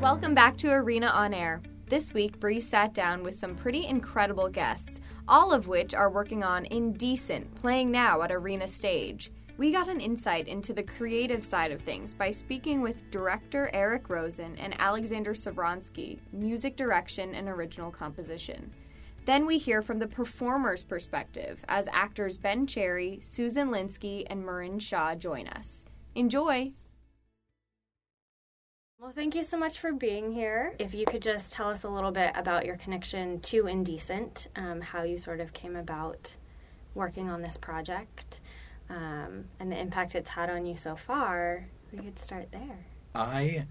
[0.00, 1.60] Welcome back to Arena on Air.
[1.84, 6.42] This week, Bree sat down with some pretty incredible guests, all of which are working
[6.42, 9.30] on Indecent, playing now at Arena Stage.
[9.58, 14.08] We got an insight into the creative side of things by speaking with director Eric
[14.08, 18.72] Rosen and Alexander Sovronsky, music direction and original composition.
[19.26, 24.78] Then we hear from the performer's perspective as actors Ben Cherry, Susan Lynskey, and Marin
[24.78, 25.84] Shaw join us.
[26.14, 26.72] Enjoy!
[29.00, 30.74] Well, thank you so much for being here.
[30.78, 34.82] If you could just tell us a little bit about your connection to Indecent, um,
[34.82, 36.36] how you sort of came about
[36.94, 38.40] working on this project
[38.90, 42.84] um, and the impact it's had on you so far, we could start there.
[43.14, 43.64] I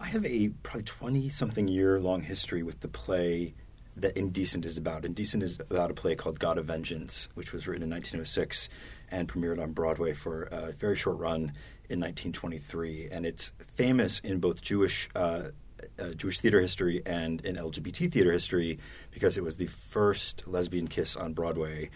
[0.00, 3.52] I have a probably twenty something year long history with the play
[3.94, 5.04] that Indecent is about.
[5.04, 8.70] Indecent is about a play called God of Vengeance, which was written in 1906
[9.10, 11.52] and premiered on Broadway for a very short run
[11.88, 15.08] in 1923, and it's famous in both Jewish.
[15.14, 15.50] Uh,
[15.98, 18.78] uh, Jewish theater history and in LGBT theater history
[19.10, 21.90] because it was the first lesbian kiss on Broadway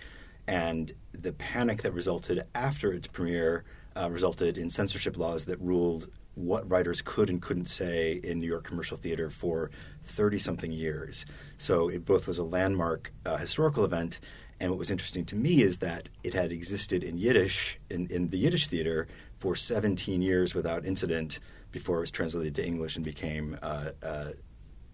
[0.47, 3.65] and the panic that resulted after its premiere
[3.97, 8.47] uh, resulted in censorship laws that ruled what writers could and couldn't say in New
[8.47, 9.71] York commercial theater for
[10.05, 11.27] 30 something years.
[11.59, 14.21] So it both was a landmark uh, historical event,
[14.59, 18.29] and what was interesting to me is that it had existed in Yiddish, in, in
[18.29, 19.09] the Yiddish theater,
[19.41, 21.41] for 17 years without incident
[21.73, 24.31] before it was translated to English and became uh, uh,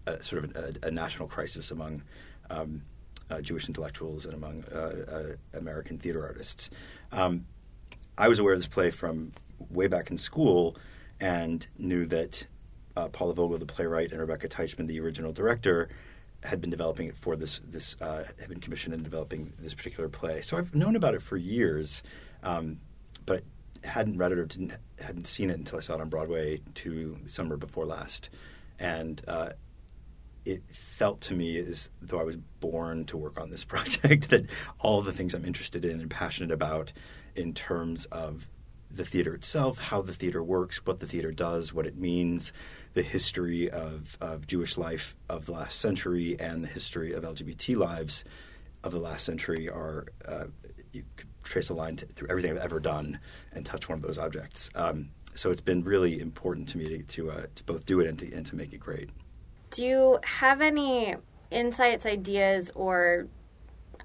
[0.06, 2.02] a, sort of a, a, national crisis among.
[2.48, 2.82] Um,
[3.28, 6.70] uh, Jewish intellectuals and among uh, uh, American theater artists.
[7.10, 7.46] Um,
[8.16, 9.32] I was aware of this play from
[9.68, 10.76] way back in school
[11.18, 12.46] and knew that
[12.96, 15.88] uh, Paula Vogel, the playwright, and Rebecca Taichman, the original director,
[16.44, 17.60] had been developing it for this.
[17.66, 20.40] This had been commissioned in developing this particular play.
[20.40, 22.04] So I've known about it for years,
[22.44, 22.78] um,
[23.24, 23.42] but
[23.86, 27.18] hadn't read it or didn't hadn't seen it until I saw it on Broadway two
[27.26, 28.30] summer before last,
[28.78, 29.50] and uh,
[30.44, 34.46] it felt to me as though I was born to work on this project, that
[34.78, 36.92] all the things I'm interested in and passionate about
[37.34, 38.48] in terms of
[38.90, 42.52] the theater itself, how the theater works, what the theater does, what it means,
[42.94, 47.76] the history of, of Jewish life of the last century, and the history of LGBT
[47.76, 48.24] lives
[48.82, 50.44] of the last century are, uh,
[50.92, 53.18] you could trace a line to, through everything I've ever done
[53.52, 54.70] and touch one of those objects.
[54.74, 58.06] Um, so it's been really important to me to, to, uh, to both do it
[58.08, 59.10] and to, and to make it great.
[59.70, 61.16] Do you have any
[61.50, 63.28] insights, ideas, or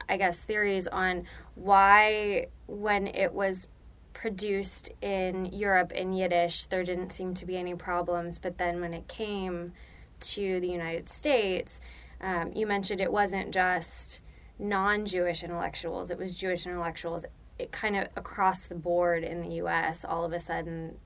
[0.09, 1.25] I guess theories on
[1.55, 3.67] why, when it was
[4.13, 8.93] produced in Europe in Yiddish, there didn't seem to be any problems, but then when
[8.93, 9.73] it came
[10.19, 11.79] to the United States,
[12.21, 14.20] um, you mentioned it wasn't just
[14.61, 17.25] non Jewish intellectuals, it was Jewish intellectuals.
[17.59, 20.97] It kind of across the board in the US, all of a sudden,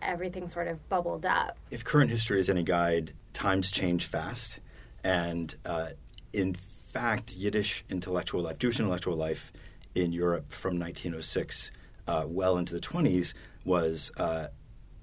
[0.00, 1.58] everything sort of bubbled up.
[1.70, 4.60] If current history is any guide, times change fast,
[5.04, 5.90] and uh,
[6.32, 9.52] in fact, Yiddish intellectual life, Jewish intellectual life
[9.94, 11.70] in Europe from 1906
[12.06, 13.34] uh, well into the 20s
[13.64, 14.48] was uh,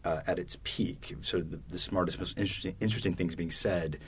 [0.03, 1.16] uh, at its peak.
[1.22, 4.00] So the, the, smartest, most interesting, interesting things being said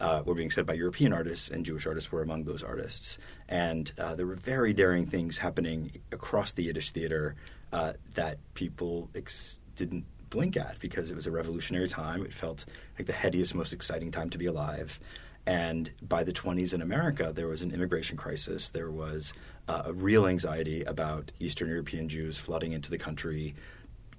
[0.00, 3.18] uh, were being said by European artists, and Jewish artists were among those artists.
[3.48, 7.34] And uh, there were very daring things happening across the Yiddish theater
[7.72, 12.24] uh, that people ex- didn't blink at because it was a revolutionary time.
[12.24, 12.64] It felt
[12.98, 15.00] like the headiest, most exciting time to be alive.
[15.46, 18.68] And by the 20s in America, there was an immigration crisis.
[18.68, 19.32] There was
[19.66, 23.54] uh, a real anxiety about Eastern European Jews flooding into the country,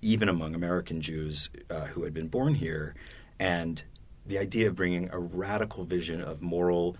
[0.01, 2.95] even among American Jews uh, who had been born here.
[3.39, 3.83] And
[4.29, 6.95] the idea of bringing a radical vision of moral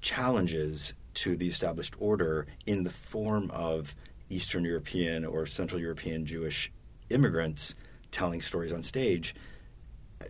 [0.00, 3.96] challenges to the established order in the form of
[4.28, 6.70] Eastern European or Central European Jewish
[7.08, 7.74] immigrants
[8.10, 9.34] telling stories on stage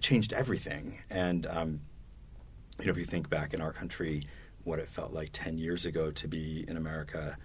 [0.01, 0.99] changed everything.
[1.11, 1.81] And um,
[2.79, 4.27] you know, if you think back in our country,
[4.63, 7.37] what it felt like ten years ago to be in America,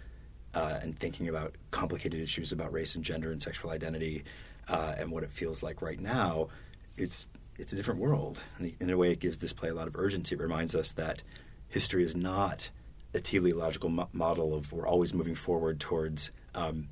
[0.53, 4.23] uh, and thinking about complicated issues about race and gender and sexual identity,
[4.67, 6.49] uh, and what it feels like right now,
[6.95, 7.25] it's
[7.57, 8.43] it's a different world.
[8.79, 10.35] In a way, it gives this play a lot of urgency.
[10.35, 11.21] It reminds us that
[11.67, 12.69] history is not
[13.13, 16.87] a teleological mo- model of we're always moving forward towards um,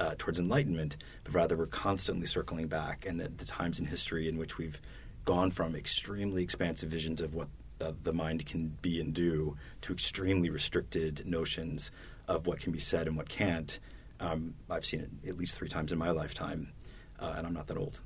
[0.00, 4.28] uh, towards enlightenment, but rather we're constantly circling back, and that the times in history
[4.28, 4.80] in which we've
[5.24, 7.48] gone from extremely expansive visions of what
[7.80, 11.90] uh, the mind can be and do to extremely restricted notions
[12.28, 13.78] of what can be said and what can't.
[14.20, 16.72] Um, I've seen it at least three times in my lifetime,
[17.18, 18.00] uh, and I'm not that old.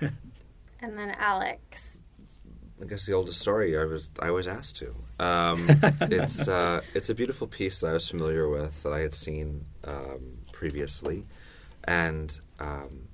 [0.84, 1.80] and then Alex.
[2.80, 4.94] I guess the oldest story I was I was asked to.
[5.18, 5.66] Um,
[6.02, 9.64] it's uh, it's a beautiful piece that I was familiar with that I had seen
[9.84, 11.24] um, previously,
[11.84, 13.08] and um,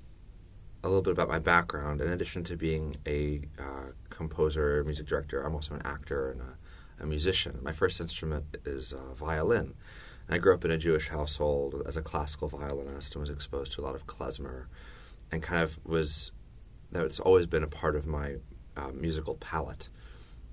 [0.83, 2.01] a little bit about my background.
[2.01, 7.03] In addition to being a uh, composer, music director, I'm also an actor and a,
[7.03, 7.59] a musician.
[7.61, 9.75] My first instrument is uh, violin.
[10.27, 13.73] And I grew up in a Jewish household as a classical violinist and was exposed
[13.73, 14.65] to a lot of klezmer
[15.31, 16.31] and kind of was,
[16.91, 18.35] that's always been a part of my
[18.77, 19.89] uh, musical palette.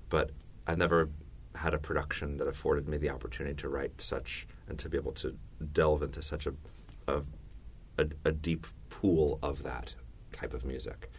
[0.09, 0.31] But
[0.65, 1.09] I've never
[1.55, 5.11] had a production that afforded me the opportunity to write such and to be able
[5.13, 5.37] to
[5.73, 6.53] delve into such a,
[7.07, 7.21] a,
[7.97, 9.95] a, a deep pool of that
[10.31, 11.11] type of music.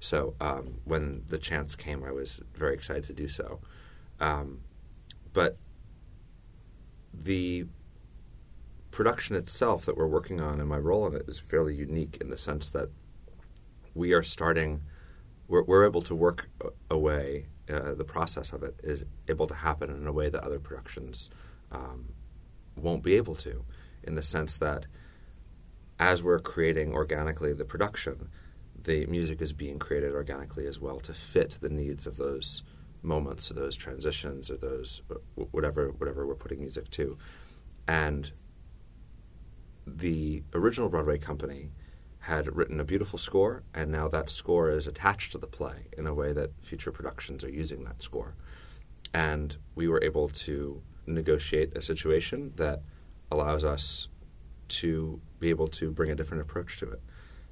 [0.00, 3.60] So um, when the chance came, I was very excited to do so.
[4.20, 4.60] Um,
[5.32, 5.56] but
[7.12, 7.66] the
[8.90, 12.30] production itself that we're working on and my role in it is fairly unique in
[12.30, 12.90] the sense that
[13.98, 14.82] we are starting,
[15.48, 16.48] we're, we're able to work
[16.90, 17.46] away.
[17.68, 21.28] Uh, the process of it is able to happen in a way that other productions
[21.70, 22.14] um,
[22.76, 23.64] won't be able to,
[24.02, 24.86] in the sense that
[25.98, 28.30] as we're creating organically the production,
[28.74, 32.62] the music is being created organically as well to fit the needs of those
[33.02, 35.02] moments or those transitions or those
[35.52, 37.16] whatever whatever we're putting music to
[37.86, 38.32] and
[39.86, 41.70] the original Broadway company
[42.20, 46.06] had written a beautiful score and now that score is attached to the play in
[46.06, 48.34] a way that future productions are using that score.
[49.14, 52.82] And we were able to negotiate a situation that
[53.30, 54.08] allows us
[54.68, 57.00] to be able to bring a different approach to it.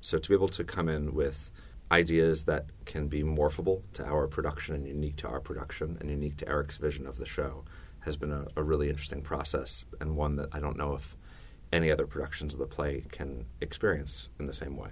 [0.01, 1.51] So to be able to come in with
[1.91, 6.37] ideas that can be morphable to our production and unique to our production and unique
[6.39, 7.65] to Eric's vision of the show
[8.01, 11.17] has been a, a, really interesting process and one that I don't know if
[11.77, 14.89] any other productions of the play can experience in the same way.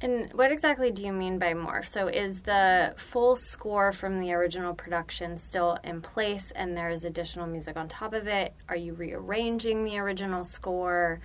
[0.00, 1.88] And what exactly do you mean by morph?
[1.88, 7.46] So is the full score from the original production still in place and there's additional
[7.46, 8.54] music on top of it?
[8.68, 11.20] Are you rearranging the original score?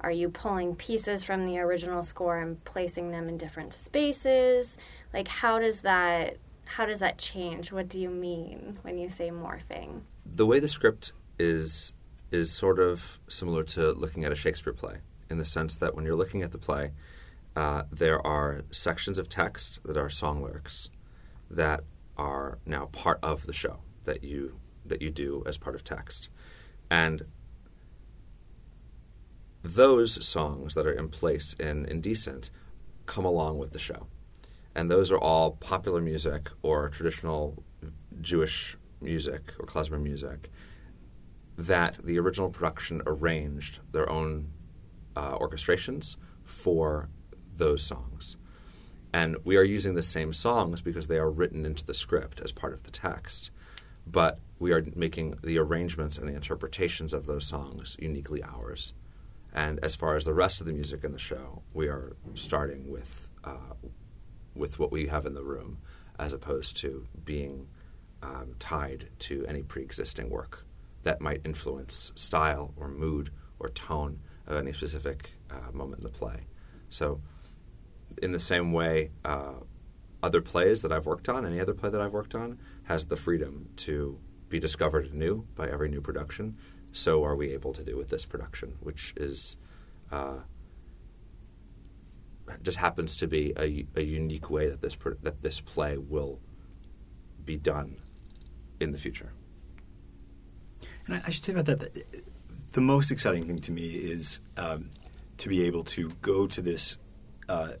[0.00, 4.78] Are you pulling pieces from the original score and placing them in different spaces?
[5.12, 7.72] Like how does that how does that change?
[7.72, 10.02] What do you mean when you say morphing?
[10.24, 11.92] The way the script is
[12.30, 14.98] is sort of similar to looking at a Shakespeare play
[15.28, 16.92] in the sense that when you're looking at the play,
[17.56, 20.88] uh, there are sections of text that are song lyrics
[21.50, 21.82] that
[22.16, 26.28] are now part of the show that you that you do as part of text,
[26.90, 27.24] and
[29.62, 32.50] those songs that are in place in Indecent
[33.06, 34.06] come along with the show.
[34.74, 37.62] And those are all popular music or traditional
[38.20, 40.50] Jewish music or klezmer music
[41.66, 44.50] that the original production arranged their own
[45.14, 47.10] uh, orchestrations for
[47.54, 48.38] those songs.
[49.12, 52.52] And we are using the same songs because they are written into the script as
[52.52, 53.50] part of the text.
[54.06, 58.94] But we are making the arrangements and the interpretations of those songs uniquely ours.
[59.52, 62.90] And as far as the rest of the music in the show, we are starting
[62.90, 63.74] with uh,
[64.54, 65.78] with what we have in the room,
[66.18, 67.68] as opposed to being
[68.22, 70.66] um, tied to any pre-existing work
[71.02, 76.10] that might influence style or mood or tone of any specific uh, moment in the
[76.10, 76.46] play.
[76.88, 77.20] So,
[78.22, 79.54] in the same way, uh,
[80.22, 83.16] other plays that I've worked on, any other play that I've worked on, has the
[83.16, 84.18] freedom to
[84.48, 86.56] be discovered anew by every new production
[86.92, 89.56] so are we able to do with this production, which is
[90.10, 90.38] uh,
[92.62, 96.40] just happens to be a, a unique way that this that this play will
[97.44, 98.00] be done
[98.80, 99.32] in the future.
[101.10, 102.24] And I, should say about that, that,
[102.70, 104.90] the most exciting thing to me is um,
[105.38, 106.98] to be able to go to this
[107.48, 107.72] uh,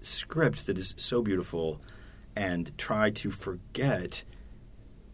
[0.00, 1.80] script that is so beautiful
[2.34, 4.24] and try to forget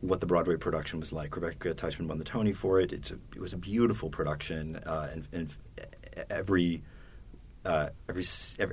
[0.01, 1.37] what the Broadway production was like.
[1.37, 2.93] Rebecca Taichman won the Tony for it.
[2.93, 5.57] A, it was a beautiful production, uh, and, and,
[6.31, 6.83] every,
[7.67, 8.25] uh, every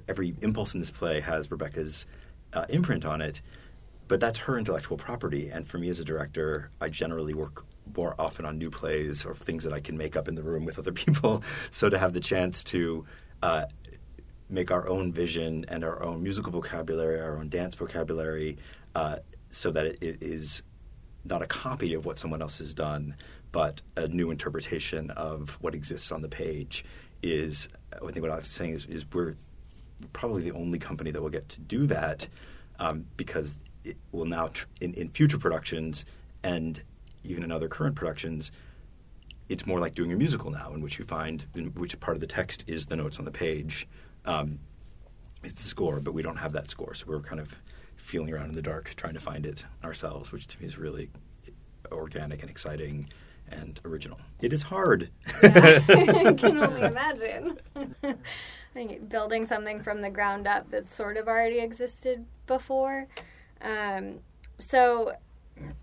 [0.07, 2.05] every impulse in this play has Rebecca's
[2.53, 3.41] uh, imprint on it.
[4.07, 7.65] But that's her intellectual property, and for me as a director, I generally work
[7.95, 10.65] more often on new plays or things that I can make up in the room
[10.65, 11.43] with other people.
[11.69, 13.05] so to have the chance to
[13.41, 13.65] uh,
[14.49, 18.57] make our own vision and our own musical vocabulary, our own dance vocabulary,
[18.95, 19.17] uh,
[19.49, 20.63] so that it, it is
[21.23, 23.15] not a copy of what someone else has done,
[23.51, 26.85] but a new interpretation of what exists on the page
[27.23, 29.35] is I think what Alex is saying is, is we're
[30.13, 32.27] probably the only company that will get to do that
[32.79, 36.05] um, because it will now tr- in, in future productions
[36.43, 36.83] and
[37.25, 38.51] even in other current productions
[39.47, 42.21] it's more like doing a musical now in which you find in which part of
[42.21, 43.87] the text is the notes on the page
[44.25, 44.59] um,
[45.43, 47.55] is the score but we don't have that score so we're kind of
[47.95, 51.09] feeling around in the dark, trying to find it ourselves, which to me is really
[51.91, 53.09] organic and exciting
[53.49, 54.19] and original.
[54.41, 55.09] It is hard.
[55.43, 57.57] Yeah, I can only imagine.
[59.07, 63.07] Building something from the ground up that sort of already existed before.
[63.61, 64.19] Um,
[64.59, 65.13] so,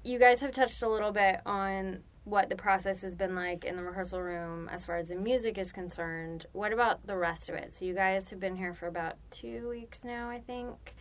[0.04, 3.76] you guys have touched a little bit on what the process has been like in
[3.76, 6.46] the rehearsal room as far as the music is concerned.
[6.52, 7.74] What about the rest of it?
[7.74, 10.94] So, you guys have been here for about two weeks now, I think.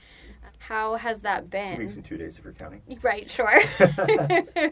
[0.57, 1.75] How has that been?
[1.75, 2.81] Two weeks and two days if you're counting.
[3.03, 3.53] Right, sure.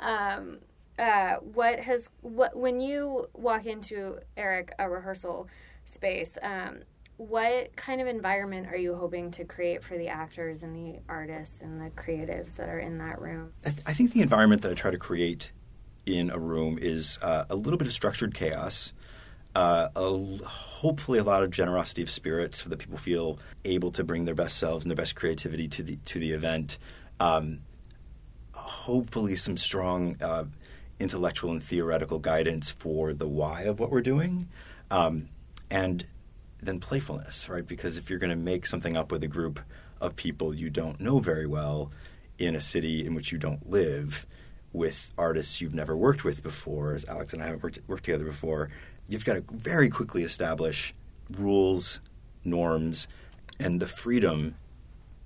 [0.00, 0.58] um,
[0.98, 5.48] uh, what has what when you walk into Eric a rehearsal
[5.86, 6.36] space?
[6.42, 6.80] Um,
[7.20, 11.60] what kind of environment are you hoping to create for the actors and the artists
[11.60, 13.52] and the creatives that are in that room?
[13.62, 15.52] I, th- I think the environment that I try to create
[16.06, 18.94] in a room is uh, a little bit of structured chaos.
[19.54, 19.88] Uh,
[20.46, 24.34] hopefully, a lot of generosity of spirit, so that people feel able to bring their
[24.34, 26.78] best selves and their best creativity to the to the event.
[27.18, 27.58] Um,
[28.54, 30.44] hopefully, some strong uh,
[30.98, 34.48] intellectual and theoretical guidance for the why of what we're doing,
[34.90, 35.28] um,
[35.70, 36.06] and
[36.62, 37.66] then playfulness, right?
[37.66, 39.60] Because if you're going to make something up with a group
[40.00, 41.90] of people you don't know very well
[42.38, 44.26] in a city in which you don't live,
[44.72, 48.24] with artists you've never worked with before, as Alex and I haven't worked, worked together
[48.24, 48.70] before,
[49.08, 50.94] you've got to very quickly establish
[51.32, 52.00] rules,
[52.44, 53.08] norms,
[53.58, 54.54] and the freedom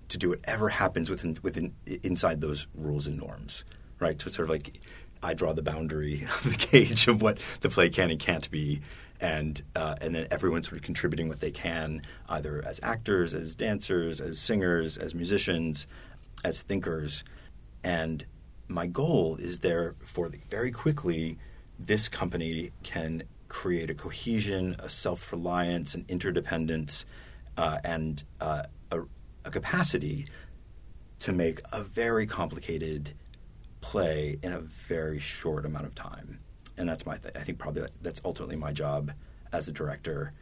[0.08, 3.64] to do whatever happens within within inside those rules and norms,
[4.00, 4.20] right?
[4.20, 4.80] So it's sort of like
[5.22, 8.80] I draw the boundary of the cage of what the play can and can't be,
[9.24, 13.54] and uh, and then everyone's sort of contributing what they can, either as actors, as
[13.54, 15.86] dancers, as singers, as musicians,
[16.44, 17.24] as thinkers,
[17.82, 18.26] and
[18.68, 21.38] my goal is there for the, very quickly
[21.78, 27.06] this company can create a cohesion, a self reliance, an interdependence,
[27.56, 29.00] uh, and uh, a,
[29.46, 30.26] a, capacity
[31.20, 33.14] to make a very complicated
[33.80, 36.40] play in a very short amount of time.
[36.76, 39.12] And that's my, th- I think probably that's ultimately my job
[39.52, 40.32] as a director,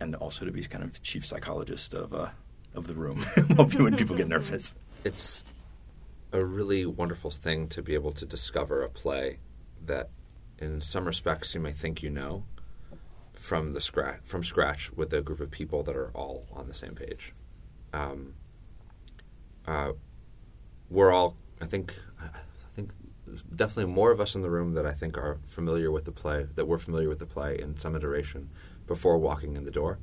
[0.00, 2.28] and also to be kind of chief psychologist of uh,
[2.74, 3.18] of the room
[3.56, 4.74] when people get nervous.
[5.04, 5.44] It's
[6.32, 9.38] a really wonderful thing to be able to discover a play
[9.84, 10.10] that,
[10.58, 12.44] in some respects, you may think you know
[13.32, 16.74] from the scratch from scratch with a group of people that are all on the
[16.74, 17.34] same page.
[17.92, 18.34] Um,
[19.66, 19.92] uh,
[20.90, 22.11] we're all, I think, I think
[23.54, 26.46] definitely more of us in the room that I think are familiar with the play,
[26.54, 28.50] that we're familiar with the play in some iteration
[28.86, 29.98] before walking in the door,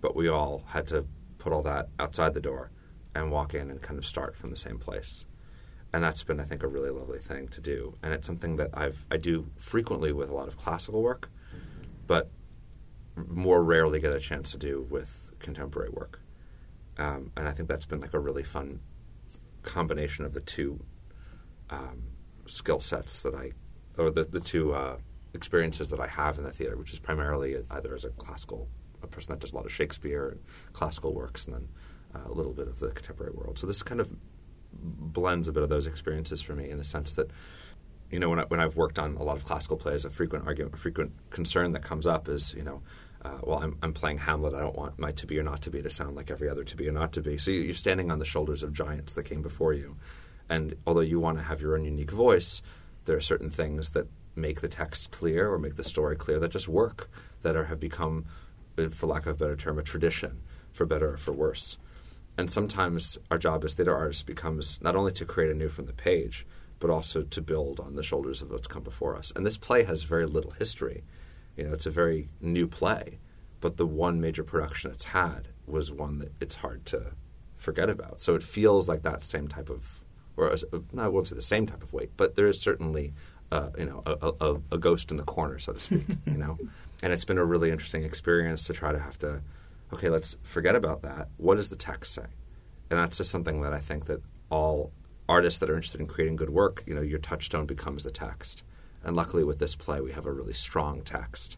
[0.00, 1.06] but we all had to
[1.38, 2.70] put all that outside the door
[3.14, 5.24] and walk in and kind of start from the same place.
[5.92, 8.70] And that's been I think a really lovely thing to do, and it's something that
[8.74, 11.30] I've I do frequently with a lot of classical work,
[12.06, 12.30] but
[13.16, 16.20] more rarely get a chance to do with contemporary work,
[16.96, 18.80] um, and I think that's been like a really fun
[19.62, 20.78] combination of the two.
[21.70, 22.02] Um,
[22.50, 23.52] skill sets that I
[23.96, 24.96] or the the two uh,
[25.34, 28.68] experiences that I have in the theater, which is primarily either as a classical
[29.02, 30.40] a person that does a lot of Shakespeare and
[30.72, 31.68] classical works, and then
[32.14, 33.58] uh, a little bit of the contemporary world.
[33.58, 34.12] So this is kind of
[34.72, 37.30] blends a bit of those experiences for me in the sense that
[38.10, 40.46] you know when I, when I've worked on a lot of classical plays, a frequent
[40.46, 42.82] argument, a frequent concern that comes up is you know.
[43.22, 44.54] Uh, well, I'm, I'm playing Hamlet.
[44.54, 46.64] I don't want my to be or not to be to sound like every other
[46.64, 47.36] to be or not to be.
[47.36, 49.98] So you're standing on the shoulders of giants that came before you.
[50.50, 52.60] And although you want to have your own unique voice,
[53.06, 56.50] there are certain things that make the text clear or make the story clear that
[56.50, 57.08] just work,
[57.42, 58.26] that are, have become,
[58.76, 60.42] uh, for lack of a better term, a tradition,
[60.72, 61.78] for better or for worse.
[62.36, 65.92] And sometimes our job as theater artists becomes not only to create anew from the
[65.92, 66.46] page,
[66.80, 69.32] but also to build on the shoulders of what's come before us.
[69.36, 71.04] And this play has very little history.
[71.56, 73.18] You know, it's a very new play,
[73.60, 77.12] but the one major production it's had was one that it's hard to
[77.56, 78.20] forget about.
[78.20, 79.99] So it feels like that same type of,
[80.40, 80.56] or
[80.98, 83.12] I won't say the same type of weight, but there is certainly,
[83.52, 86.06] uh, you know, a, a, a ghost in the corner, so to speak.
[86.26, 86.58] you know,
[87.02, 89.42] and it's been a really interesting experience to try to have to
[89.92, 91.28] okay, let's forget about that.
[91.36, 92.26] What does the text say?
[92.90, 94.92] And that's just something that I think that all
[95.28, 98.62] artists that are interested in creating good work, you know, your touchstone becomes the text.
[99.02, 101.56] And luckily, with this play, we have a really strong text.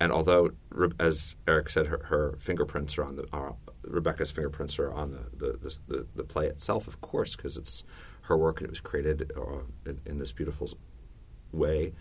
[0.00, 0.52] And although,
[0.98, 5.58] as Eric said, her, her fingerprints are on the are, Rebecca's fingerprints are on the
[5.58, 7.84] the, the, the play itself, of course, because it's
[8.30, 10.70] her work and it was created uh, in, in this beautiful
[11.52, 11.92] way.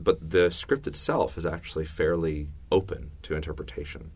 [0.00, 4.10] But the script itself is actually fairly open to interpretation.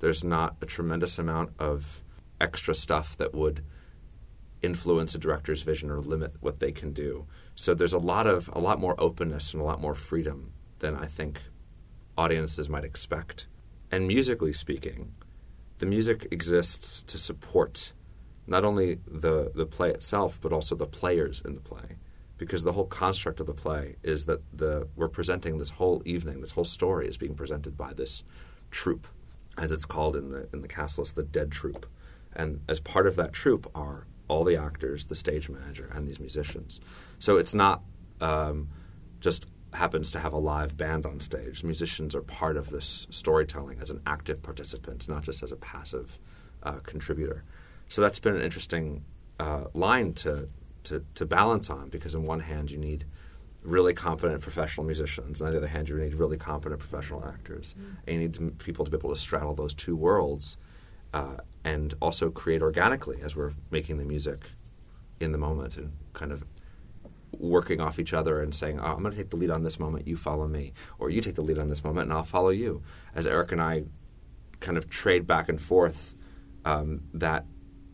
[0.00, 2.02] There's not a tremendous amount of
[2.40, 3.64] extra stuff that would
[4.62, 7.26] influence a director's vision or limit what they can do.
[7.54, 10.96] So there's a lot of a lot more openness and a lot more freedom than
[10.96, 11.42] I think
[12.18, 13.46] audiences might expect.
[13.90, 15.14] And musically speaking,
[15.78, 17.92] the music exists to support
[18.50, 21.96] not only the the play itself but also the players in the play
[22.36, 26.40] because the whole construct of the play is that the we're presenting this whole evening
[26.40, 28.24] this whole story is being presented by this
[28.70, 29.06] troupe
[29.60, 31.86] as it's called in the in the cast list, the dead troupe.
[32.34, 36.20] And as part of that troupe are all the actors, the stage manager, and these
[36.20, 36.80] musicians.
[37.18, 37.82] So it's not
[38.20, 38.68] um,
[39.20, 41.62] just happens to have a live band on stage.
[41.62, 46.18] Musicians are part of this storytelling as an active participant, not just as a passive
[46.62, 47.44] uh, contributor.
[47.90, 49.04] So that's been an interesting
[49.38, 50.48] uh, line to,
[50.84, 53.04] to, to balance on because, on one hand, you need
[53.64, 57.74] really competent professional musicians, and on the other hand, you need really competent professional actors,
[57.78, 57.94] mm-hmm.
[58.06, 60.56] and you need to, people to be able to straddle those two worlds
[61.12, 64.52] uh, and also create organically as we're making the music
[65.18, 66.44] in the moment and kind of
[67.32, 69.78] working off each other and saying, oh, I'm going to take the lead on this
[69.78, 70.72] moment, you follow me.
[70.98, 72.82] Or you take the lead on this moment and I'll follow you.
[73.14, 73.84] As Eric and I
[74.60, 76.14] kind of trade back and forth
[76.64, 77.44] um, that,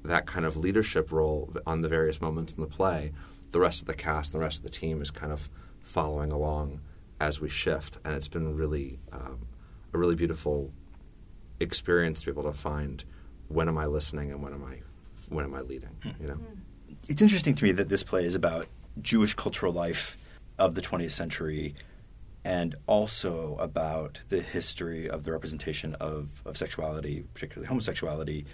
[0.07, 3.13] that kind of leadership role on the various moments in the play,
[3.51, 5.49] the rest of the cast and the rest of the team is kind of
[5.83, 6.81] following along
[7.21, 7.99] as we shift.
[8.05, 9.47] And it's been really um,
[9.93, 10.73] a really beautiful
[11.61, 13.05] experience to be able to find
[13.49, 14.81] when am I listening and when am I
[15.29, 16.39] when am I leading, you know?
[17.09, 18.67] It's interesting to me that this play is about
[19.03, 20.17] Jewish cultural life
[20.59, 21.75] of the 20th century
[22.45, 28.47] and also about the history of the representation of, of sexuality, particularly homosexuality,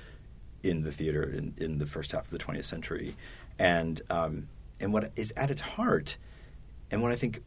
[0.63, 3.17] in the theater in, in the first half of the 20th century.
[3.59, 4.49] And, um,
[4.81, 6.17] and what is at its heart,
[6.91, 7.41] and what I think,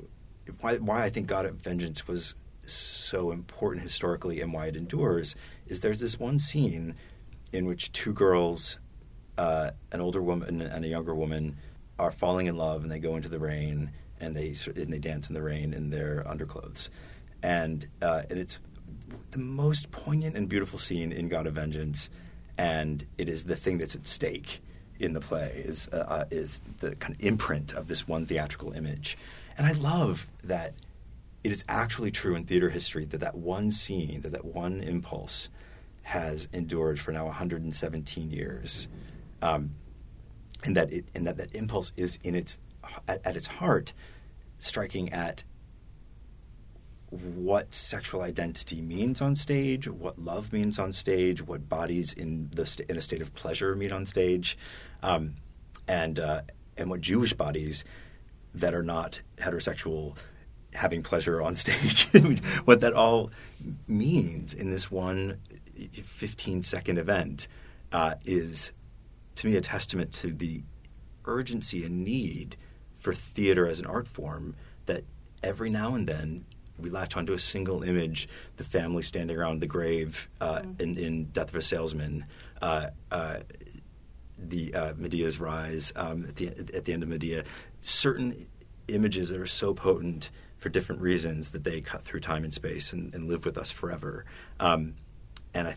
[0.62, 5.36] why, why I think God of Vengeance was so important historically and why it endures,
[5.68, 6.96] is there's this one scene
[7.52, 8.80] in which two girls,
[9.38, 11.58] uh, an older woman and a younger woman,
[11.98, 15.30] are falling in love and they go into the rain and they and they dance
[15.30, 16.90] in the rain in their underclothes,
[17.44, 18.60] and uh, and it's
[19.32, 22.10] the most poignant and beautiful scene in God of Vengeance,
[22.58, 24.62] and it is the thing that's at stake
[25.00, 28.72] in the play is uh, uh, is the kind of imprint of this one theatrical
[28.72, 29.18] image,
[29.58, 30.74] and I love that
[31.44, 35.50] it is actually true in theater history that that one scene, that that one impulse,
[36.04, 38.88] has endured for now 117 years.
[39.42, 39.72] Um,
[40.64, 42.58] and that it, and that that impulse is in its
[43.08, 43.94] at, at its heart
[44.58, 45.44] striking at
[47.16, 52.66] what sexual identity means on stage, what love means on stage, what bodies in the
[52.66, 54.58] st- in a state of pleasure mean on stage,
[55.04, 55.36] um,
[55.88, 56.42] and uh,
[56.78, 57.84] and what Jewish bodies
[58.54, 60.16] that are not heterosexual
[60.74, 62.08] having pleasure on stage,
[62.66, 63.32] what that all
[63.88, 65.38] means in this one
[66.04, 67.48] 15 second event
[67.92, 68.74] uh, is
[69.36, 70.64] to me a testament to the
[71.26, 72.56] urgency and need
[73.00, 75.04] for theater as an art form that
[75.44, 76.46] every now and then
[76.78, 80.82] we latch onto a single image the family standing around the grave uh, mm-hmm.
[80.82, 82.26] in, in, Death of a Salesman,
[82.62, 83.38] uh, uh,
[84.38, 87.44] the uh, Medea's Rise um, at, the, at the end of Medea.
[87.82, 88.48] Certain
[88.88, 92.92] images that are so potent for different reasons that they cut through time and space
[92.94, 94.26] and, and live with us forever.
[94.60, 94.96] Um,
[95.54, 95.76] and I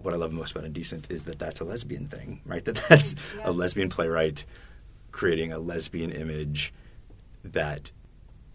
[0.00, 2.64] what I love most about Indecent is that that's a lesbian thing, right?
[2.68, 3.48] That that's yeah.
[3.48, 4.44] a lesbian playwright
[5.10, 6.72] creating a lesbian image
[7.42, 7.90] that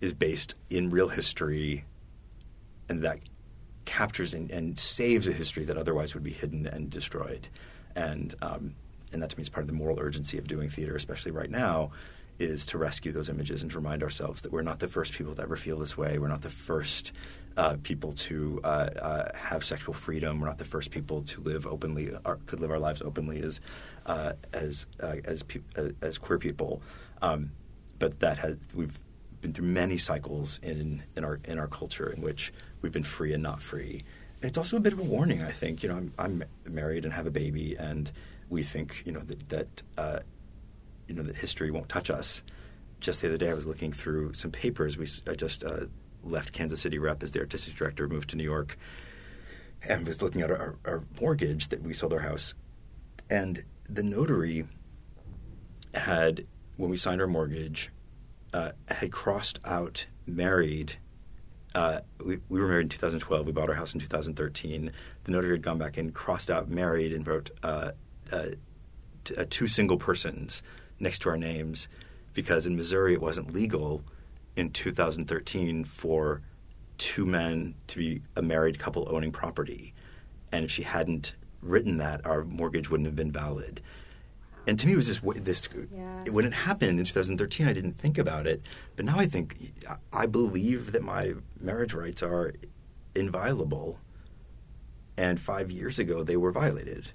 [0.03, 1.85] is based in real history
[2.89, 3.19] and that
[3.85, 7.47] captures and, and saves a history that otherwise would be hidden and destroyed.
[7.95, 8.75] And um,
[9.13, 11.49] and that to me is part of the moral urgency of doing theater, especially right
[11.49, 11.91] now,
[12.37, 15.35] is to rescue those images and to remind ourselves that we're not the first people
[15.35, 16.17] to ever feel this way.
[16.17, 17.13] We're not the first
[17.55, 18.67] uh, people to uh,
[19.01, 20.41] uh, have sexual freedom.
[20.41, 23.61] We're not the first people to live openly, or, to live our lives openly as
[24.05, 26.81] uh, as uh, as pe- uh, as queer people.
[27.21, 27.51] Um,
[27.99, 28.99] but that has we've
[29.43, 32.51] been through many cycles in in our in our culture in which
[32.81, 34.03] we've been free and not free.
[34.41, 35.83] And it's also a bit of a warning, I think.
[35.83, 38.11] You know, I'm, I'm married and have a baby, and
[38.49, 40.19] we think you know that that uh,
[41.07, 42.43] you know that history won't touch us.
[42.99, 44.97] Just the other day, I was looking through some papers.
[44.97, 45.85] We I just uh,
[46.23, 48.77] left Kansas City rep as the artistic director, moved to New York,
[49.87, 52.53] and was looking at our, our mortgage that we sold our house.
[53.29, 54.67] And the notary
[55.93, 56.45] had,
[56.77, 57.91] when we signed our mortgage,
[58.53, 60.95] uh, had crossed out married.
[61.75, 63.45] Uh, we, we were married in 2012.
[63.45, 64.91] We bought our house in 2013.
[65.23, 67.91] The notary had gone back and crossed out married and wrote uh,
[68.31, 68.45] uh
[69.23, 70.61] t- uh, two single persons
[70.99, 71.89] next to our names
[72.33, 74.03] because in Missouri it wasn't legal
[74.55, 76.41] in 2013 for
[76.97, 79.93] two men to be a married couple owning property.
[80.51, 83.81] And if she hadn't written that, our mortgage wouldn't have been valid.
[84.65, 85.67] And to me, it was just this.
[85.93, 86.31] Yeah.
[86.31, 88.61] When it happened in 2013, I didn't think about it,
[88.95, 89.73] but now I think
[90.13, 92.53] I believe that my marriage rights are
[93.15, 93.99] inviolable.
[95.17, 97.11] And five years ago, they were violated.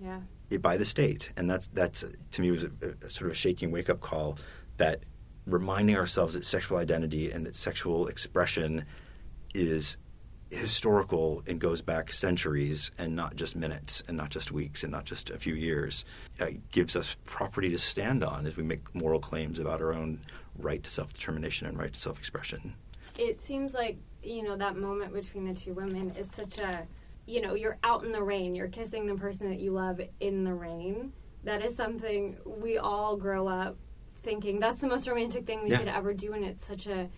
[0.00, 0.20] Yeah.
[0.60, 2.70] By the state, and that's that's to me was a,
[3.02, 4.36] a sort of a shaking wake up call
[4.76, 5.04] that
[5.46, 8.84] reminding ourselves that sexual identity and that sexual expression
[9.54, 9.96] is
[10.52, 15.04] historical and goes back centuries and not just minutes and not just weeks and not
[15.04, 16.04] just a few years.
[16.40, 20.20] Uh, gives us property to stand on as we make moral claims about our own
[20.58, 22.74] right to self determination and right to self expression.
[23.18, 26.86] It seems like, you know, that moment between the two women is such a,
[27.26, 30.44] you know, you're out in the rain, you're kissing the person that you love in
[30.44, 31.12] the rain.
[31.44, 33.76] That is something we all grow up
[34.22, 35.78] thinking that's the most romantic thing we Yeah.
[35.78, 37.08] could ever do, and it's such a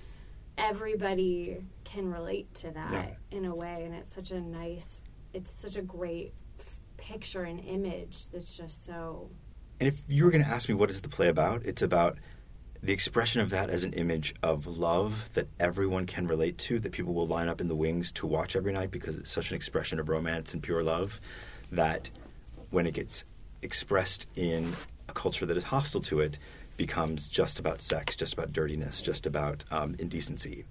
[0.57, 1.59] everybody
[1.95, 3.15] can relate to that Yeah.
[3.31, 5.01] in a way, and it's such a nice,
[5.33, 6.33] it's such a great
[6.97, 9.31] picture and image that's just so
[9.81, 12.19] And if you were going to ask me what is the play about, it's about
[12.81, 16.93] the expression of that as an image of love that everyone can relate to, that
[16.93, 19.57] people will line up in the wings to watch every night because it's such an
[19.57, 21.21] expression of romance and pure love
[21.73, 22.09] that
[22.71, 23.25] when it gets
[23.63, 24.75] expressed in
[25.09, 26.39] a culture that is hostile to it,
[26.77, 30.65] becomes just about sex, just about dirtiness, just about um, indecency,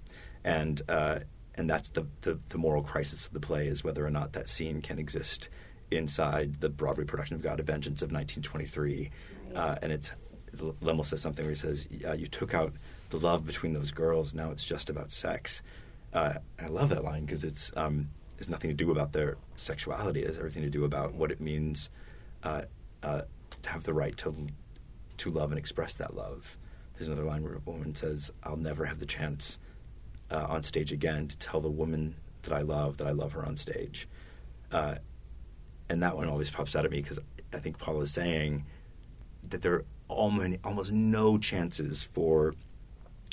[0.44, 1.20] and uh,
[1.56, 4.48] and that's the, the the moral crisis of the play is whether or not that
[4.48, 5.48] scene can exist
[5.90, 9.10] inside the Broadway production of God of Vengeance of 1923,
[9.46, 9.56] Right.
[9.56, 10.10] uh, and it's
[10.56, 12.72] Lemml says something where he says, "You took out
[13.10, 14.34] the love between those girls.
[14.34, 15.62] Now it's just about sex."
[16.12, 20.22] Uh, I love that line because it's um, it's nothing to do about their sexuality.
[20.22, 21.90] it's everything to do about what it means
[22.42, 22.62] uh,
[23.02, 23.22] uh,
[23.62, 24.34] to have the right to
[25.18, 26.56] to love and express that love.
[26.96, 29.58] There's another line where a woman says, "I'll never have the chance
[30.34, 33.44] uh, on stage again to tell the woman that I love that I love her
[33.44, 34.08] on stage."
[34.72, 34.96] Uh,
[35.88, 37.18] and that one always pops out at me because
[37.52, 38.64] I think Paul is saying
[39.50, 42.54] that there are almost, almost no chances for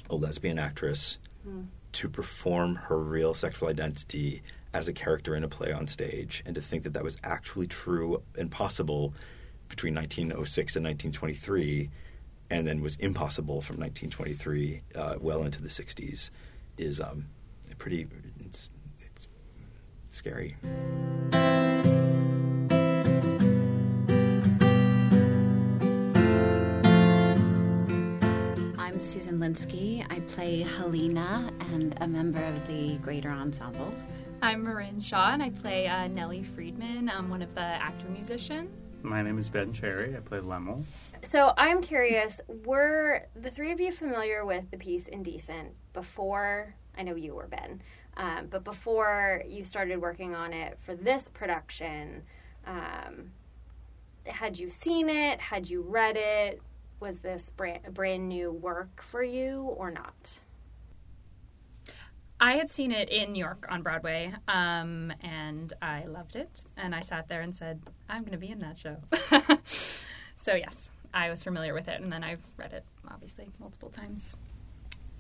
[0.10, 1.18] a lesbian actress
[1.94, 4.42] to perform her real sexual identity
[4.74, 7.68] as a character in a play on stage, and to think that that was actually
[7.68, 9.14] true and possible
[9.68, 11.90] between 1906 and 1923,
[12.50, 16.30] and then was impossible from 1923 uh, well into the 60s,
[16.82, 17.28] is um,
[17.78, 18.08] pretty.
[18.40, 19.28] It's, it's
[20.10, 20.58] scary.
[28.78, 30.06] I'm Susan Lynskey.
[30.10, 33.94] I play Halina and a member of the Greater Ensemble.
[34.42, 37.10] I'm Marin Shaw, and I play uh, Nellie Friedman.
[37.10, 38.91] I'm one of the actor musicians.
[39.04, 40.16] My name is Ben Cherry.
[40.16, 40.84] I play Lemml.
[41.24, 46.76] So I'm curious, were the three of you familiar with the piece Indecent before?
[46.98, 47.82] I know you were, Ben,
[48.18, 52.24] um, but before you started working on it for this production,
[52.68, 53.32] um,
[54.26, 55.40] had you seen it?
[55.40, 56.62] Had you read it?
[57.00, 60.40] Was this brand, brand new work for you or not?
[62.44, 66.64] I had seen it in New York on Broadway, um, and I loved it.
[66.76, 68.98] And I sat there and said, I'm going to be in that show.
[70.36, 74.36] so, yes, I was familiar with it, and then I've read it, obviously, multiple times.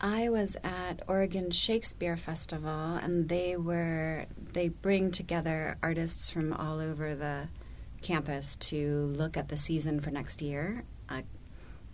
[0.01, 6.79] I was at Oregon Shakespeare Festival, and they were they bring together artists from all
[6.79, 7.49] over the
[8.01, 11.21] campus to look at the season for next year, uh,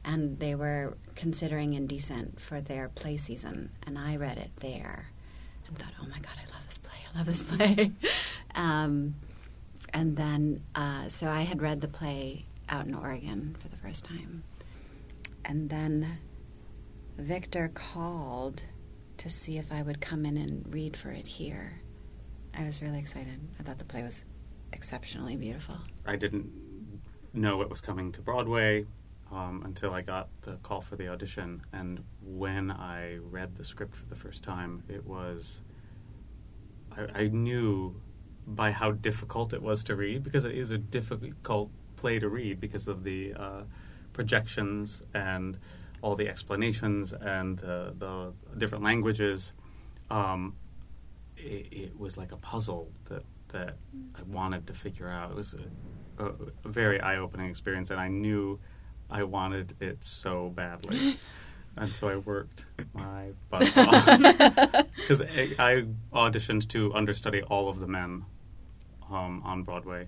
[0.05, 5.11] and they were considering Indecent for their play season, and I read it there,
[5.67, 7.91] and thought, oh my god, I love this play, I love this play,
[8.55, 9.15] um,
[9.93, 14.03] and then uh, so I had read the play out in Oregon for the first
[14.05, 14.43] time,
[15.45, 16.19] and then.
[17.17, 18.63] Victor called
[19.17, 21.81] to see if I would come in and read for it here.
[22.55, 23.39] I was really excited.
[23.59, 24.23] I thought the play was
[24.71, 25.77] exceptionally beautiful.
[26.05, 26.51] I didn't
[27.33, 28.85] know it was coming to Broadway
[29.31, 31.61] um, until I got the call for the audition.
[31.73, 35.61] And when I read the script for the first time, it was.
[36.95, 37.99] I, I knew
[38.45, 42.61] by how difficult it was to read because it is a difficult play to read
[42.61, 43.63] because of the uh,
[44.13, 45.59] projections and
[46.01, 49.53] all the explanations and the, the different languages.
[50.09, 50.55] Um,
[51.35, 53.77] it, it was like a puzzle that that
[54.15, 55.31] I wanted to figure out.
[55.31, 55.55] It was
[56.19, 58.59] a, a, very eye opening experience, and I knew
[59.09, 61.17] I wanted it so badly.
[61.77, 64.85] and so I worked my butt off.
[64.97, 68.25] Because I, I auditioned to understudy all of the men
[69.09, 70.07] um, on Broadway,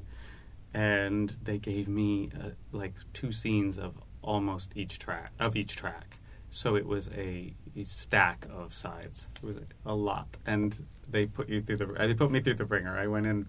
[0.74, 6.18] and they gave me uh, like two scenes of almost each track of each track.
[6.52, 9.28] So it was a, a stack of sides.
[9.42, 11.86] It was a, a lot, and they put you through the.
[11.86, 12.98] They put me through the ringer.
[12.98, 13.48] I went in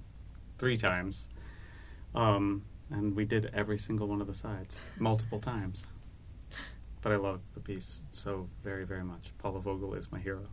[0.58, 1.28] three times,
[2.14, 5.86] um, and we did every single one of the sides multiple times.
[7.02, 9.32] But I love the piece so very, very much.
[9.38, 10.46] Paula Vogel is my hero.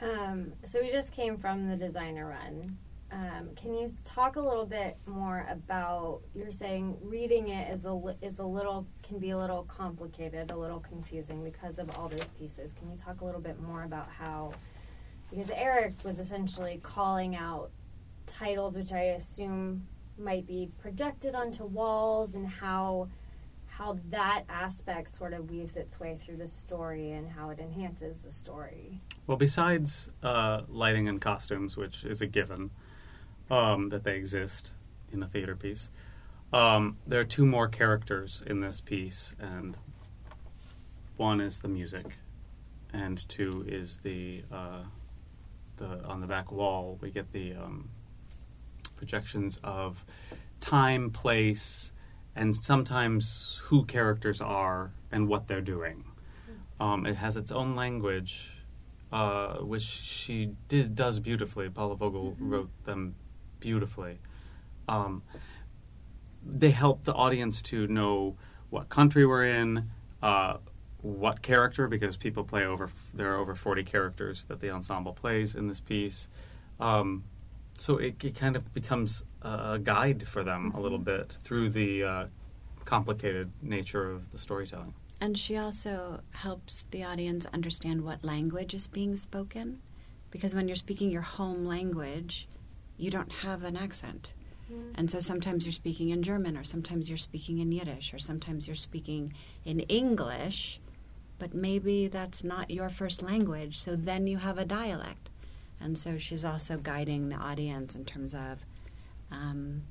[0.00, 2.76] Um, so we just came from the designer run.
[3.12, 6.22] Um, can you talk a little bit more about?
[6.34, 10.56] You're saying reading it is a is a little can be a little complicated, a
[10.56, 12.72] little confusing because of all those pieces.
[12.72, 14.52] Can you talk a little bit more about how
[15.30, 17.70] because Eric was essentially calling out
[18.26, 19.86] titles, which I assume
[20.18, 23.08] might be projected onto walls, and how
[23.66, 28.20] how that aspect sort of weaves its way through the story and how it enhances
[28.20, 28.98] the story.
[29.26, 32.70] Well, besides uh, lighting and costumes, which is a given
[33.50, 34.72] um, that they exist
[35.12, 35.90] in a theater piece,
[36.54, 39.76] um, there are two more characters in this piece, and
[41.18, 42.06] one is the music,
[42.94, 44.84] and two is the uh,
[45.76, 46.98] the on the back wall.
[47.02, 47.90] We get the um,
[48.96, 50.04] projections of
[50.60, 51.92] time, place,
[52.34, 56.04] and sometimes who characters are and what they're doing.
[56.80, 58.50] Um, it has its own language,
[59.12, 61.70] uh, which she did does beautifully.
[61.70, 63.14] Paula Vogel wrote them
[63.60, 64.18] beautifully.
[64.88, 65.22] Um,
[66.44, 68.36] they help the audience to know
[68.68, 69.90] what country we're in,
[70.22, 70.58] uh,
[71.00, 72.90] what character, because people play over.
[73.14, 76.28] There are over forty characters that the ensemble plays in this piece.
[76.78, 77.24] Um,
[77.80, 82.02] so it, it kind of becomes a guide for them a little bit through the
[82.02, 82.26] uh,
[82.84, 84.94] complicated nature of the storytelling.
[85.20, 89.80] And she also helps the audience understand what language is being spoken.
[90.30, 92.48] Because when you're speaking your home language,
[92.98, 94.32] you don't have an accent.
[94.96, 98.66] And so sometimes you're speaking in German, or sometimes you're speaking in Yiddish, or sometimes
[98.66, 99.32] you're speaking
[99.64, 100.80] in English,
[101.38, 105.30] but maybe that's not your first language, so then you have a dialect.
[105.80, 108.64] And so she's also guiding the audience in terms of
[109.30, 109.82] um,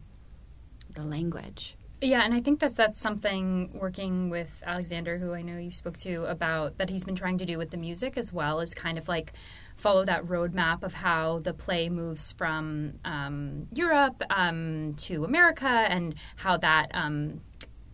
[0.94, 1.76] the language.
[2.02, 5.98] Yeah, and I think that's that's something working with Alexander, who I know you spoke
[6.00, 8.98] to about that he's been trying to do with the music as well, is kind
[8.98, 9.32] of like
[9.78, 16.16] follow that roadmap of how the play moves from um, Europe um, to America and
[16.38, 16.92] how that.
[16.94, 17.42] Um,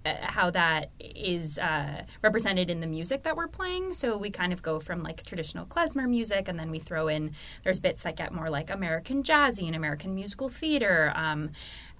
[0.05, 3.93] how that is uh, represented in the music that we're playing.
[3.93, 7.31] So we kind of go from like traditional klezmer music, and then we throw in
[7.63, 11.11] there's bits that get more like American jazzy and American musical theater.
[11.15, 11.51] Um,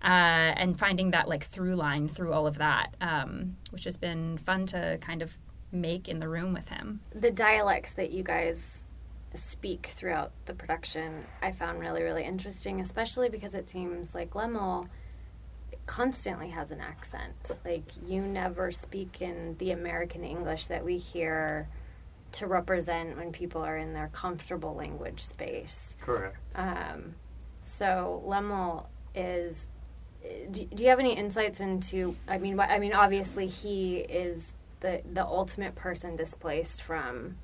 [0.04, 4.36] uh, and finding that like through line through all of that, um, which has been
[4.40, 5.38] fun to kind of
[5.72, 7.02] make in the room with him.
[7.14, 8.80] The dialects that you guys
[9.36, 14.88] speak throughout the production, I found really, really interesting, especially because it seems like Lemml
[15.86, 17.52] constantly has an accent.
[17.66, 21.68] Like, you never speak in the American English that we hear
[22.34, 25.96] to represent when people are in their comfortable language space.
[26.02, 26.38] Correct.
[26.56, 27.16] Um,
[27.62, 29.68] so Lemml is.
[30.52, 32.16] Do, do you have any insights into?
[32.28, 37.38] I mean, I mean, obviously he is the the ultimate person displaced from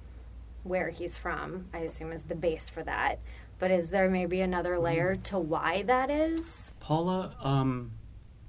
[0.63, 1.65] where he's from.
[1.73, 3.19] I assume is the base for that.
[3.59, 6.45] But is there maybe another layer to why that is?
[6.79, 7.91] Paula um,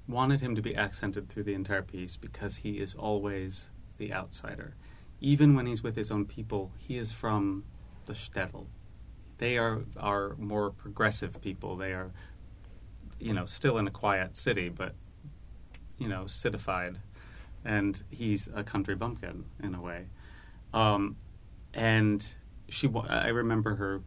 [0.09, 4.73] wanted him to be accented through the entire piece because he is always the outsider.
[5.21, 7.63] Even when he's with his own people, he is from
[8.07, 8.65] the shtetl.
[9.37, 11.75] They are are more progressive people.
[11.75, 12.11] They are,
[13.19, 14.95] you know, still in a quiet city, but
[15.97, 16.99] you know, citified,
[17.63, 20.07] and he's a country bumpkin in a way.
[20.73, 21.17] Um,
[21.73, 22.25] and
[22.67, 24.01] she, I remember her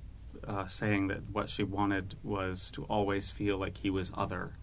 [0.47, 4.57] uh, saying that what she wanted was to always feel like he was other.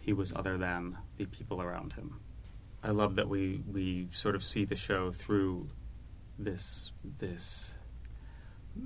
[0.00, 2.20] He was other than the people around him.
[2.82, 5.68] I love that we we sort of see the show through
[6.38, 7.74] this this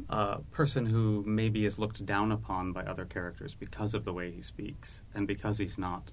[0.08, 4.30] uh, person who maybe is looked down upon by other characters because of the way
[4.30, 6.10] he speaks and because he's not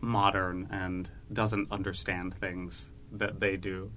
[0.00, 3.90] modern and doesn't understand things that they do.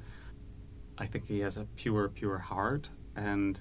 [0.98, 3.60] I think he has a pure, pure heart, and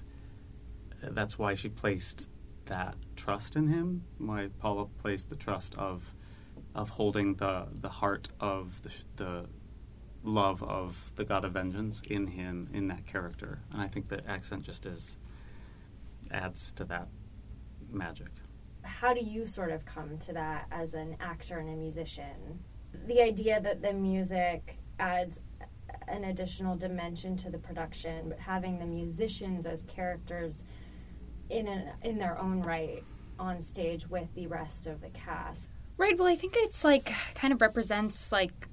[1.01, 2.29] that's why she placed
[2.65, 4.03] that trust in him.
[4.17, 6.14] Why Paula placed the trust of
[6.75, 9.45] of holding the the heart of the the
[10.23, 14.27] love of the god of vengeance in him in that character, and I think the
[14.29, 15.17] accent just is
[16.31, 17.07] adds to that
[17.91, 18.29] magic.
[18.83, 22.59] How do you sort of come to that as an actor and a musician?
[23.07, 25.39] The idea that the music adds
[26.07, 30.63] an additional dimension to the production, but having the musicians as characters
[31.49, 33.03] in an, in their own right
[33.39, 35.69] on stage with the rest of the cast.
[35.97, 36.17] Right.
[36.17, 38.67] Well, I think it's like kind of represents like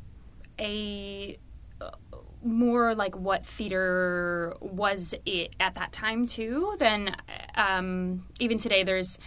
[0.58, 1.38] a
[1.80, 1.90] uh,
[2.42, 6.74] more like what theater was it at that time too.
[6.78, 7.16] Than
[7.54, 9.18] um, even today, there's.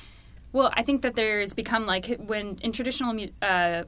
[0.51, 3.83] Well, I think that there's become like when in traditional uh,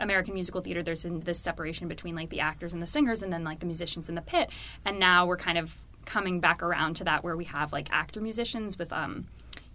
[0.00, 3.44] American musical theater, there's this separation between like the actors and the singers, and then
[3.44, 4.50] like the musicians in the pit.
[4.84, 8.20] And now we're kind of coming back around to that where we have like actor
[8.20, 9.26] musicians with um,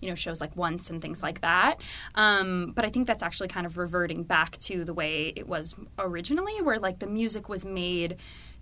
[0.02, 1.78] you know shows like Once and things like that.
[2.16, 5.76] Um, but I think that's actually kind of reverting back to the way it was
[5.98, 8.18] originally, where like the music was made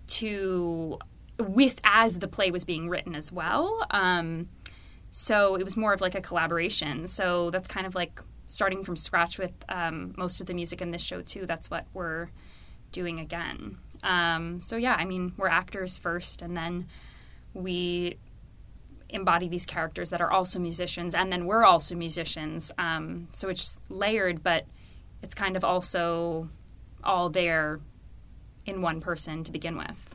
[0.08, 0.98] to
[1.38, 3.86] with as the play was being written as well.
[3.90, 4.48] Um,
[5.10, 7.06] so it was more of like a collaboration.
[7.06, 10.90] So that's kind of like starting from scratch with um, most of the music in
[10.90, 11.46] this show too.
[11.46, 12.30] That's what we're
[12.92, 13.78] doing again.
[14.02, 16.86] Um, so yeah, I mean, we're actors first, and then
[17.54, 18.18] we
[19.12, 22.72] embody these characters that are also musicians, and then we're also musicians.
[22.78, 24.66] Um, so it's layered, but
[25.22, 26.48] it's kind of also
[27.02, 27.80] all there
[28.66, 30.14] in one person to begin with.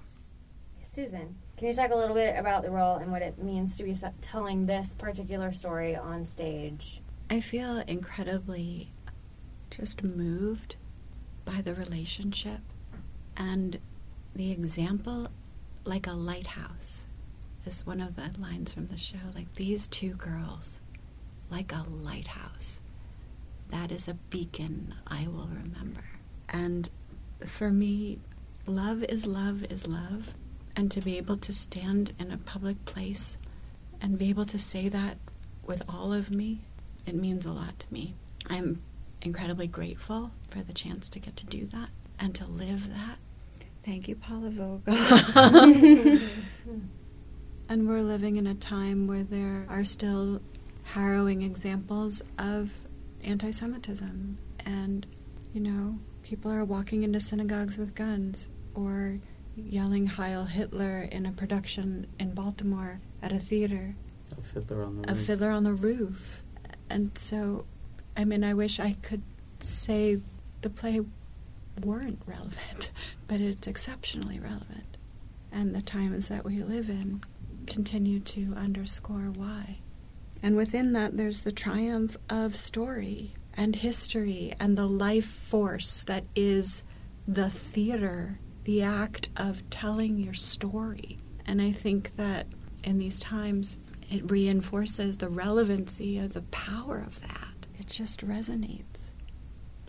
[0.81, 3.83] Susan, can you talk a little bit about the role and what it means to
[3.83, 7.01] be telling this particular story on stage?
[7.29, 8.91] I feel incredibly
[9.69, 10.75] just moved
[11.43, 12.59] by the relationship
[13.35, 13.79] and
[14.35, 15.29] the example,
[15.85, 17.04] like a lighthouse,
[17.67, 19.17] is one of the lines from the show.
[19.33, 20.79] Like these two girls,
[21.49, 22.79] like a lighthouse.
[23.69, 26.03] That is a beacon I will remember.
[26.49, 26.89] And
[27.45, 28.19] for me,
[28.67, 30.33] love is love is love.
[30.75, 33.37] And to be able to stand in a public place
[34.01, 35.17] and be able to say that
[35.65, 36.61] with all of me,
[37.05, 38.15] it means a lot to me.
[38.47, 38.81] I'm
[39.21, 43.17] incredibly grateful for the chance to get to do that and to live that.
[43.83, 44.95] Thank you, Paula Vogel.
[47.69, 50.41] and we're living in a time where there are still
[50.83, 52.71] harrowing examples of
[53.23, 54.37] anti Semitism.
[54.65, 55.05] And,
[55.53, 59.19] you know, people are walking into synagogues with guns or
[59.55, 63.95] yelling Heil Hitler in a production in Baltimore at a theater
[64.37, 65.25] A fiddler on the a roof.
[65.25, 66.43] fiddler on the roof.
[66.89, 67.65] And so,
[68.17, 69.23] I mean, I wish I could
[69.61, 70.19] say
[70.61, 71.01] the play
[71.83, 72.91] weren't relevant,
[73.27, 74.97] but it's exceptionally relevant.
[75.51, 77.23] And the times that we live in
[77.65, 79.79] continue to underscore why.
[80.41, 86.25] And within that, there's the triumph of story and history and the life force that
[86.35, 86.83] is
[87.27, 91.17] the theater, the act of telling your story.
[91.45, 92.47] And I think that
[92.83, 93.77] in these times,
[94.11, 97.65] it reinforces the relevancy of the power of that.
[97.79, 99.09] It just resonates.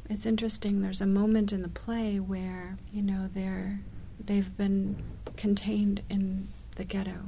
[0.09, 0.81] It's interesting.
[0.81, 3.81] There's a moment in the play where you know they're
[4.25, 5.03] they've been
[5.37, 7.21] contained in the ghetto.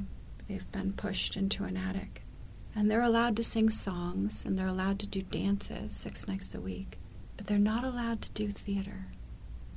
[0.49, 2.23] They've been pushed into an attic,
[2.75, 6.61] and they're allowed to sing songs and they're allowed to do dances six nights a
[6.61, 6.99] week,
[7.37, 9.07] but they're not allowed to do theater.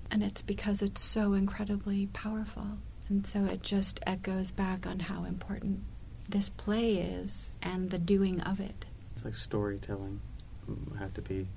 [0.09, 2.67] And it's because it's so incredibly powerful.
[3.09, 5.83] And so it just echoes back on how important
[6.29, 8.85] this play is and the doing of it.
[9.13, 10.21] It's like storytelling
[10.69, 11.47] mm, had to be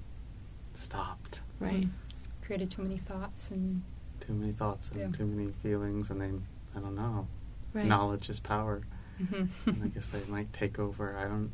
[0.75, 1.41] stopped.
[1.61, 1.87] Right.
[2.45, 3.83] Created too many thoughts and
[4.21, 5.09] Too many thoughts and Yeah.
[5.11, 7.29] too many feelings, and then I don't know.
[7.73, 7.87] Right.
[7.87, 8.83] Knowledge is power.
[9.23, 9.71] Mm-hmm.
[9.71, 11.17] and I guess they might take over.
[11.17, 11.51] I don't.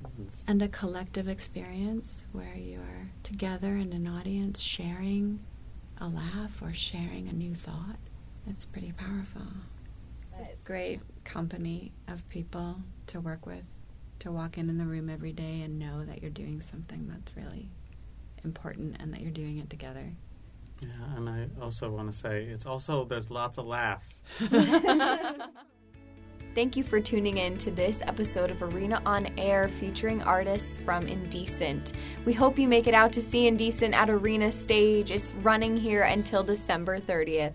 [0.48, 5.40] And a collective experience where you're together in an audience sharing
[5.98, 7.98] a laugh or sharing a new thought.
[8.46, 9.42] It's pretty powerful.
[10.32, 12.76] It's a great company of people
[13.08, 13.64] to work with,
[14.20, 17.36] to walk in in the room every day and know that you're doing something that's
[17.36, 17.68] really
[18.44, 20.12] important and that you're doing it together.
[20.80, 24.22] yeah, and I also want to say it's also there's lots of laughs.
[26.60, 31.06] Thank you for tuning in to this episode of Arena on Air featuring artists from
[31.06, 31.94] Indecent.
[32.26, 35.10] We hope you make it out to see Indecent at Arena Stage.
[35.10, 37.54] It's running here until December 30th.